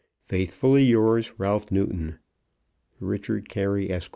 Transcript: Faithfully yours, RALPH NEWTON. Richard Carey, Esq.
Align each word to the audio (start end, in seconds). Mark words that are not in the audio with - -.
Faithfully 0.23 0.83
yours, 0.83 1.31
RALPH 1.37 1.69
NEWTON. 1.71 2.17
Richard 2.99 3.47
Carey, 3.49 3.91
Esq. 3.91 4.09